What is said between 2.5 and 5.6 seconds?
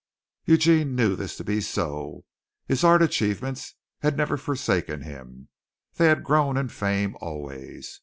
His art achievements had never forsaken him.